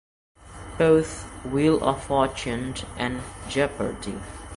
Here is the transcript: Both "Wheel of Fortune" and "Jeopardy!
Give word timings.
Both 0.79 1.25
"Wheel 1.45 1.83
of 1.83 2.03
Fortune" 2.03 2.73
and 2.97 3.21
"Jeopardy! 3.47 4.19